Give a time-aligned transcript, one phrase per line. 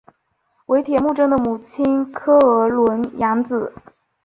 [0.65, 3.71] 为铁木真的母亲诃额仑养子。